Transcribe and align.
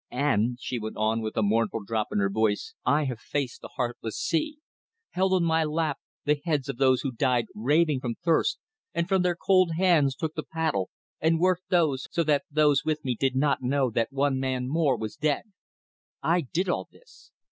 And," 0.09 0.57
she 0.59 0.79
went 0.79 0.97
on, 0.97 1.21
with 1.21 1.37
a 1.37 1.43
mournful 1.43 1.83
drop 1.83 2.07
in 2.11 2.17
her 2.17 2.29
voice, 2.31 2.73
"I 2.83 3.03
have 3.03 3.19
faced 3.19 3.61
the 3.61 3.67
heartless 3.75 4.17
sea, 4.17 4.57
held 5.11 5.31
on 5.33 5.43
my 5.43 5.63
lap 5.63 5.99
the 6.25 6.41
heads 6.43 6.67
of 6.67 6.77
those 6.77 7.01
who 7.01 7.11
died 7.11 7.45
raving 7.53 7.99
from 7.99 8.15
thirst, 8.15 8.57
and 8.95 9.07
from 9.07 9.21
their 9.21 9.35
cold 9.35 9.73
hands 9.77 10.15
took 10.15 10.33
the 10.33 10.41
paddle 10.41 10.89
and 11.19 11.37
worked 11.39 11.65
so 11.69 12.23
that 12.25 12.45
those 12.49 12.83
with 12.83 13.05
me 13.05 13.13
did 13.13 13.35
not 13.35 13.61
know 13.61 13.91
that 13.91 14.11
one 14.11 14.39
man 14.39 14.67
more 14.67 14.97
was 14.97 15.15
dead. 15.15 15.43
I 16.23 16.41
did 16.51 16.67
all 16.67 16.87
this. 16.91 17.29